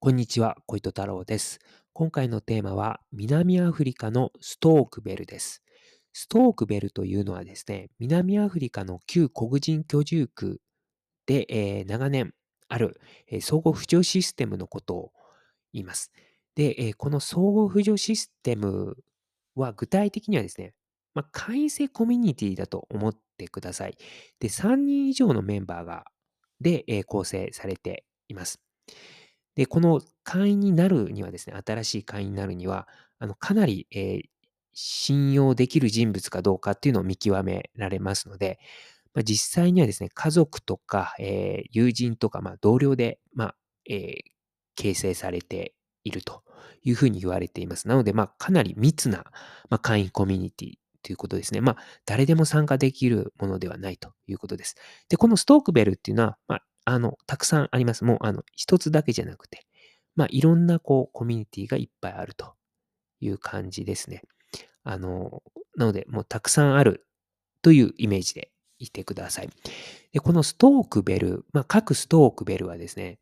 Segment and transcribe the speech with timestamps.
[0.00, 1.58] こんにちは、小糸太郎です。
[1.92, 5.60] 今回のテーマは、南アフリカのストークベルです。
[6.12, 10.60] ストークベルというのはですね、南アフリカの旧黒人居住区
[11.26, 12.32] で、えー、長年
[12.68, 15.12] ある、えー、相互扶助システムのことを
[15.72, 16.12] 言います。
[16.54, 18.98] で、えー、この相互扶助システム
[19.56, 20.74] は具体的にはですね、
[21.12, 23.98] まあ、会員制コミュニティだと思ってください。
[24.38, 26.04] で、3人以上のメンバーが
[26.60, 28.60] で、え構成されています。
[29.58, 32.86] で、この会員になるにはですね、新しい会員になるには、
[33.18, 34.22] あのかなり、えー、
[34.72, 38.60] 信用できる人物かどうかっていうのを見極められますので、
[39.14, 43.54] まあ、実際にはですね、家族とか、えー、友人とか、まあ、同僚で、まあ
[43.90, 44.20] えー、
[44.76, 46.44] 形成されていると
[46.84, 47.88] いうふうに言われています。
[47.88, 49.24] なので、まあ、かなり密な、
[49.70, 51.60] まあ、会員コミュニティということですね。
[51.60, 51.76] まあ、
[52.06, 54.76] 誰でも参加できるものではないということです。
[55.08, 58.04] で、このストークベルっていうのは、まあ、あの、たくさんあります。
[58.04, 59.66] もう、あの、一つだけじゃなくて、
[60.16, 62.54] まあ、いろんな、こう、コミュニティがいっぱいあると
[63.20, 64.22] いう感じですね。
[64.84, 65.42] あの、
[65.76, 67.06] なので、もうたくさんある
[67.62, 69.50] というイメージでいてください。
[70.12, 73.18] で、このストークベル、まあ、各ストークベルはですね、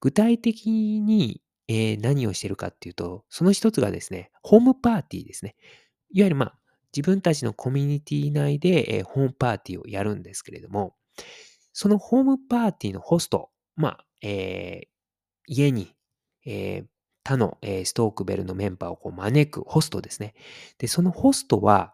[0.00, 5.56] 具体的に、えー、何をしてるかっていうと、その一つがですね、ホームパーティーですね。
[6.12, 6.58] いわゆる、まあ、
[6.94, 10.94] 自分たちのコミュニティ内で、え、ホームパーティーをやるんですけれども、
[11.72, 14.86] そのホームパーティーのホスト、まあ、えー、
[15.46, 15.94] 家に、
[16.46, 16.86] えー、
[17.24, 20.34] 他の、えー、ストークベルのメンバーをこう招くホストですね。
[20.78, 21.92] で、そのホストは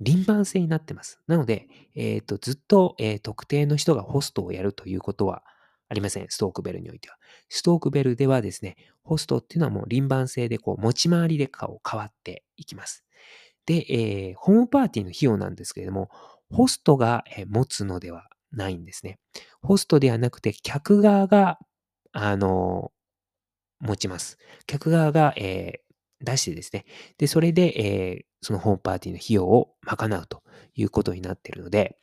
[0.00, 1.20] 輪番制になってます。
[1.26, 5.44] なので、えーと、ずっと、えー、特定の人がホストをやるということは
[5.88, 6.26] ありません。
[6.28, 7.16] ストークベルにおいては。
[7.48, 13.04] ストークベルではですね、ホストっていうのはもう輪番制でこう持ち回りで顔変わっていきます。
[13.66, 16.10] で、えー、ホームパーティーの費用なんですけれども、
[16.50, 19.18] ホストが持つのではないんですね。
[19.62, 21.58] ホストではなくて、客側が、
[22.12, 22.92] あの、
[23.80, 24.38] 持ちます。
[24.66, 26.84] 客側が、えー、出してですね。
[27.18, 30.42] で、それで、えー、そのホームパーティーの費用を賄うと
[30.74, 31.96] いうことになっているので、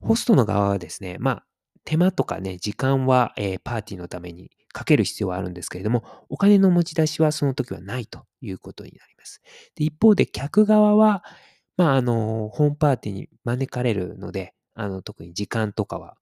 [0.00, 1.44] ホストの側はですね、まあ、
[1.84, 9.40] 手間とかね、時間は、えー、パーティーのためにかける必要はあるんですけれども、お金の持ち出しはその時はないということになります。
[9.74, 11.24] で一方で、客側は、
[11.76, 16.16] まあ、あの、ホームパーティーに招かれるので、あの、特に時間とかは、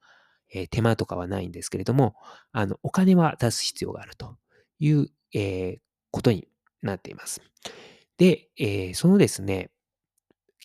[0.53, 2.15] えー、手間とかはないんですけれども、
[2.53, 4.37] あの、お金は出す必要があると
[4.79, 5.79] いう、えー、
[6.11, 6.49] ことに
[6.83, 7.43] なっています。
[8.19, 9.71] で、えー、そのですね、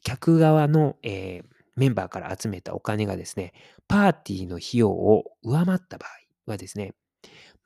[0.03, 3.53] 客側の、えー、メンバーから集めたお金がですね、
[3.87, 6.93] パーティーの費用を上回った場合はですね、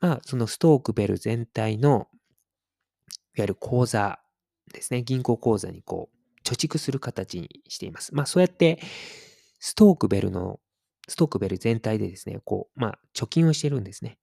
[0.00, 4.18] まあ、そのストークベル全体の、いわゆる口座
[4.72, 6.16] ですね、銀行口座にこう、
[6.48, 8.14] 貯蓄する形にしています。
[8.14, 8.80] まあ、そうやって、
[9.58, 10.60] ストークベルの、
[11.08, 14.18] ストークベル全体でですね、こう、まあ、貯金をしてるんですね。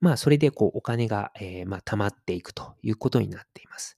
[0.00, 3.96] まあ、それで、こう、お金が、えー、まあ、溜まっていくということになっています。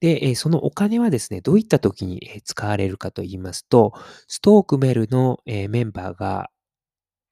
[0.00, 3.92] で、えー、そのお金はですね、どういった時に使われるかと言いますと、
[4.26, 6.50] ストークベルの、えー、メンバーが、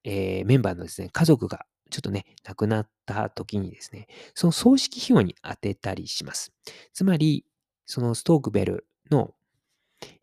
[0.04, 6.52] えメンバーのですね、家族がちょっとね、亡くなった時にですね、その葬式費用に当てたりします。
[6.92, 7.44] つまり、
[7.86, 9.34] そのストークベルの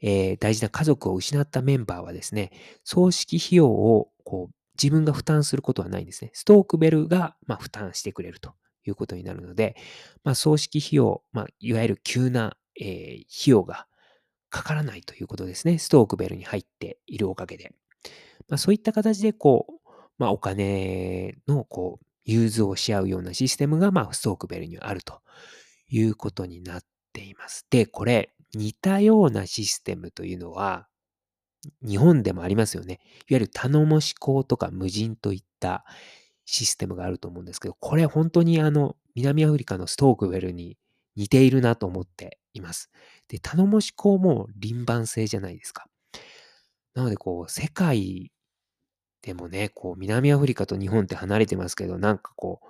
[0.02, 2.52] えー、大事な家族を失ったメンバーはですね、
[2.84, 6.32] 葬式費用をこう自分が負担することはないんですね。
[6.34, 8.54] ストークベルが、まあ、負担してくれると
[8.86, 9.76] いうことになるので、
[10.24, 13.88] まあ、葬式費用、まあ、いわゆる急な、えー、費用が
[14.50, 15.78] かからないということですね。
[15.78, 17.74] ストークベルに入っているおかげで。
[18.48, 19.79] まあ、そういった形で、こう、
[20.20, 25.22] まあ、お金の、こう、融通をし合うようなシステムが、まあ、ストークベルにあると
[25.88, 27.66] いうことになっています。
[27.72, 30.88] で、これ、似たようなシステムというのは、
[31.86, 32.94] 日本でもありますよね。
[32.94, 35.86] いわゆる頼もし港とか無人といった
[36.46, 40.78] システムがあると思うんですけど、これ本当にあの、南アフリカのストークウェルに
[41.16, 42.90] 似ているなと思っています。
[43.28, 45.88] で、頼もし港も輪番制じゃないですか。
[46.94, 48.32] なので、こう、世界
[49.30, 52.68] でもね、こう、南アフリカと日本って離れてますけど、なんかこう、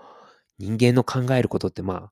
[0.58, 2.12] 人間の考えることってま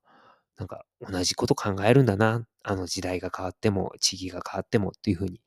[0.56, 2.46] なんか同じこと考えるんだな。
[2.62, 5.42] あの時代が変わっても、地域が変わってもというふうに、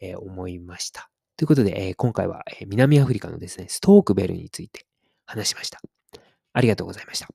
[0.00, 1.10] えー、思いました。
[1.36, 4.86] ということで、えー、今回は、え、南アフリカのですね、ストークベルについて
[5.26, 5.82] 話しました。
[6.54, 7.28] ありがとうございました。